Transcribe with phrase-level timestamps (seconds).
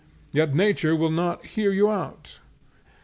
[0.31, 2.39] Yet nature will not bear you out.